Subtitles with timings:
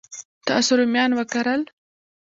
[0.47, 1.61] تاسو رومیان وکرل؟